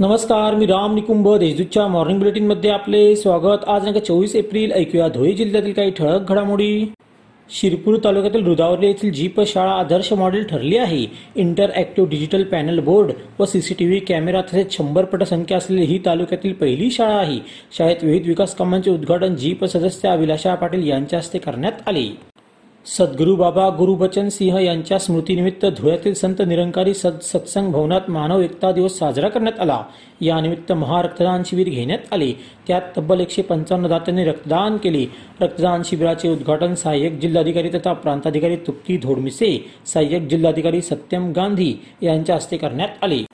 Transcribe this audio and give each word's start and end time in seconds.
नमस्कार 0.00 0.54
मी 0.54 0.66
राम 0.66 0.94
निकुंभ 0.94 1.26
देशदूतच्या 1.38 1.86
मॉर्निंग 1.86 2.18
बुलेटिनमध्ये 2.18 2.70
आपले 2.70 3.16
स्वागत. 3.16 3.64
आज 3.68 3.86
नका 3.88 4.00
चोवीस 4.00 4.36
एप्रिल 4.36 4.72
ऐकूया 4.72 5.08
धुळे 5.08 5.32
जिल्ह्यातील 5.32 5.72
काही 5.72 5.90
ठळक 5.90 6.30
घडामोडी. 6.30 6.86
शिरपूर 7.50 7.96
तालुक्यातील 8.04 8.46
रुदावली 8.46 8.86
येथील 8.86 9.12
जीप 9.12 9.40
शाळा 9.46 9.72
आदर्श 9.72 10.12
मॉडेल 10.12 10.44
ठरली 10.44 10.76
आहे. 10.76 11.04
Inter 11.36 11.70
active 11.76 12.10
digital 12.10 12.44
panel 12.44 12.80
board 12.80 13.12
व 13.38 13.44
सीसीटीव्ही 13.44 14.00
कॅमेरा 14.00 14.40
तसेच 14.40 14.76
शंभर 14.76 15.04
पटसंख्या 15.04 15.58
असलेली 15.58 15.84
ही 15.86 15.98
तालुक्यातील 16.06 16.52
पहिली 16.52 16.90
शाळा 16.90 17.16
आहे. 17.16 17.38
शाळेत 17.78 18.04
विविध 18.04 18.26
विकास 18.26 18.54
कामांचे 18.56 18.90
उद्घाटन 18.90 19.36
जीप 19.36 19.64
सदस्य 19.64 20.08
अभिलाषा 20.08 20.54
पाटील 20.54 20.88
यांच्या 20.88 21.18
हस्ते 21.18 21.38
करण्यात 21.38 21.88
आले. 21.88 22.29
सद्गुरू 22.86 23.34
बाबा 23.36 23.68
गुरुबचन 23.68 24.28
सिंह 24.28 24.58
यांच्या 24.58 24.98
स्मृतीनिमित्त 24.98 25.64
धुळ्यातील 25.66 26.14
संत 26.14 26.40
निरंकारी 26.46 26.94
सद 26.94 27.18
सत्संग 27.22 27.72
भवनात 27.72 28.08
मानव 28.08 28.40
एकता 28.40 28.72
दिवस 28.72 28.98
साजरा 28.98 29.28
करण्यात 29.28 29.60
आला. 29.60 29.82
यानिमित्त 30.20 30.72
महारक्तदान 30.72 31.42
शिबिर 31.46 31.68
घेण्यात 31.68 32.12
आले. 32.12 32.32
त्यात 32.66 32.82
तब्बल 32.96 33.20
एकशे 33.20 33.42
पंचावन्न 33.42 33.88
दात्यांनी 33.88 34.24
रक्तदान 34.24 34.76
केले. 34.76 35.04
रक्तदान 35.40 35.82
शिबिराचे 35.84 36.28
उद्घाटन 36.28 36.74
सहाय्यक 36.74 37.18
जिल्हाधिकारी 37.20 37.68
तथा 37.68 37.92
प्रांताधिकारी 37.92 38.56
तुप्ती 38.56 38.96
धोडमिसे 38.96 39.56
सहाय्यक 39.86 40.22
जिल्हाधिकारी 40.22 40.82
सत्यम 40.82 41.32
गांधी 41.32 41.74
यांच्या 42.02 42.34
हस्ते 42.34 42.56
करण्यात 42.56 43.04
आले. 43.04 43.24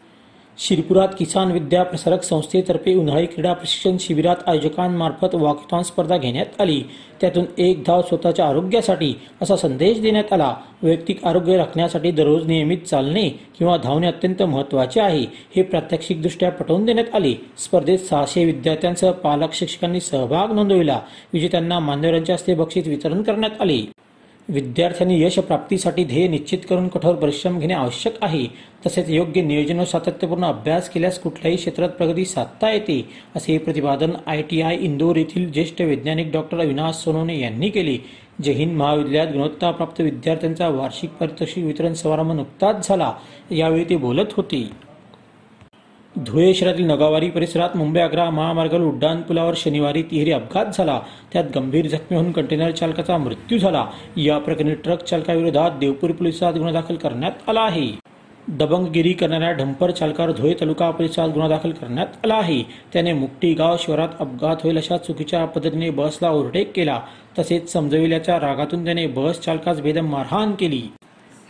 शिरपुरात 0.58 1.08
किसान 1.18 1.50
विद्या 1.50 1.82
प्रसारक 1.82 2.22
संस्थेतर्फे 2.22 2.94
उन्हाळी 2.94 3.26
क्रीडा 3.26 3.52
प्रशिक्षण 3.52 3.96
शिबिरात 4.00 4.36
आयोजकांमार्फत 4.46 5.34
वॉकेथॉन 5.34 5.82
स्पर्धा 5.82 6.16
घेण्यात 6.16 6.60
आली. 6.60 6.82
त्यातून 7.20 7.44
एक 7.58 7.82
धाव 7.86 8.02
स्वतःच्या 8.02 8.46
आरोग्यासाठी 8.48 9.14
असा 9.42 9.56
संदेश 9.56 10.00
देण्यात 10.00 10.32
आला. 10.32 10.54
वैयक्तिक 10.82 11.24
आरोग्य 11.24 11.56
राखण्यासाठी 11.56 12.10
दररोज 12.10 12.46
नियमित 12.46 12.78
चालणे 12.78 13.28
किंवा 13.28 13.76
धावणे 13.76 14.06
अत्यंत 14.06 14.42
महत्त्वाचे 14.42 15.00
आहे 15.00 15.26
हे 15.56 15.62
प्रात्यक्षिकदृष्ट्या 15.62 16.50
पटवून 16.50 16.84
देण्यात 16.84 17.14
आले. 17.14 17.34
स्पर्धेत 17.58 17.98
सहाशे 17.98 18.44
विद्यार्थ्यांसह 18.44 19.10
पालक 19.10 19.52
शिक्षकांनी 19.52 20.00
सहभाग 20.00 20.52
नोंदविला. 20.52 21.00
विजेत्यांना 21.32 21.78
मान्यवरांच्या 21.78 22.34
हस्ते 22.34 22.54
बक्षीस 22.54 22.86
वितरण 22.86 23.22
करण्यात 23.22 23.60
आले. 23.60 24.05
विद्यार्थ्यांनी 24.48 25.22
यश 25.22 25.38
प्राप्तीसाठी 25.38 26.04
ध्येय 26.04 26.28
निश्चित 26.28 26.58
करून 26.68 26.88
कठोर 26.88 27.14
परिश्रम 27.14 27.58
घेणे 27.58 27.74
आवश्यक 27.74 28.14
आहे. 28.22 28.46
तसेच 28.86 29.08
योग्य 29.08 29.42
नियोजन 29.42 29.80
व 29.80 29.84
सातत्यपूर्ण 29.84 30.44
अभ्यास 30.44 30.88
केल्यास 30.90 31.18
कुठल्याही 31.18 31.56
क्षेत्रात 31.56 31.88
प्रगती 31.88 32.24
साधता 32.24 32.70
येते 32.70 33.08
असे 33.36 33.58
प्रतिपादन 33.58 34.10
आय 34.26 34.42
टी 34.42 34.60
आय 34.60 34.76
इंदोर 34.76 35.16
येथील 35.16 35.50
ज्येष्ठ 35.52 35.80
वैज्ञानिक 35.80 36.32
डॉक्टर 36.32 36.60
अविनाश 36.60 36.94
सोनवणे 36.94 37.40
यांनी 37.40 37.68
केले. 37.68 37.98
जय 38.42 38.52
हिंद 38.52 38.76
महाविद्यालयात 38.76 39.32
गुणवत्ताप्राप्त 39.32 40.00
विद्यार्थ्यांचा 40.00 40.68
वार्षिक 40.68 41.10
पारितोषिक 41.10 41.64
वितरण 41.64 41.92
समारंभ 41.92 42.32
नुकताच 42.32 42.88
झाला. 42.88 43.12
यावेळी 43.50 43.84
ते 43.84 43.96
बोलत 43.96 44.32
होते. 44.32 44.85
धुळे 46.24 46.54
शहरातील 46.54 46.86
नगावारी 46.86 47.30
परिसरात 47.30 47.76
मुंबई 47.76 48.00
आग्रा 48.00 48.30
महामार्गावर 48.30 48.82
उड्डाण 48.82 49.20
पुलावर 49.22 49.54
शनिवारी 49.56 50.02
तिहेरी 50.02 50.32
अपघात 50.32 50.66
झाला. 50.74 51.00
त्यात 51.32 51.44
गंभीर 51.54 51.86
जखमी 51.86 52.14
होऊन 52.14 52.32
कंटेनर 52.32 52.70
चालकाचा 52.70 53.18
मृत्यू 53.18 53.58
झाला. 53.58 53.86
या 54.16 54.38
प्रकरणी 54.38 54.74
ट्रक 54.74 55.02
चालकाविरोधात 55.02 55.70
देवपूर 55.80 56.10
पोलिसात 56.10 56.52
गुन्हा 56.52 56.72
दाखल 56.72 56.94
करण्यात 56.94 57.48
आला 57.48 57.60
आहे. 57.60 57.88
दबंगगिरी 58.48 59.12
करणाऱ्या 59.12 59.52
डंपर 59.52 59.90
चालकावर 59.90 60.30
धुळे 60.30 60.54
तालुका 60.54 60.90
परिसरात 60.90 61.28
गुन्हा 61.28 61.48
दाखल 61.48 61.70
करण्यात 61.70 62.06
आला 62.24 62.34
आहे. 62.34 62.62
त्याने 62.92 63.12
मुक्टी 63.12 63.54
गाव 63.54 63.76
शहरात 63.78 64.08
अपघात 64.20 64.56
होईल 64.62 64.76
अशा 64.76 64.96
चुकीच्या 64.96 65.44
पद्धतीने 65.44 65.90
बसला 65.90 66.30
ओव्हरटेक 66.30 66.72
केला. 66.76 67.00
तसेच 67.38 67.72
समजविल्याच्या 67.72 68.40
रागातून 68.40 68.84
त्याने 68.84 69.06
बस 69.06 69.40
चालकास 69.40 69.80
बेदम 69.80 70.06
मारहाण 70.06 70.52
केली. 70.52 70.82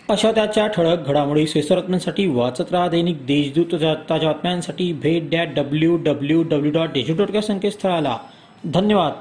अशा 0.08 0.30
त्याच्या 0.32 0.66
ठळक 0.66 1.08
घडामोडी 1.08 1.46
सेसरत्नांसाठी 1.46 2.26
वाचत 2.26 2.72
राहा 2.72 2.88
दैनिक 2.88 3.26
देशदूत 3.26 3.66
ताज्या 4.10 4.32
बातम्यांसाठी 4.32 4.92
भेट 4.92 5.30
dot 5.30 5.48
W 5.56 5.96
W 5.96 6.42
W 6.42 6.72
dot 6.72 6.88
dot 6.88 7.42
संकेतस्थळाला. 7.42 8.18
धन्यवाद. 8.64 9.12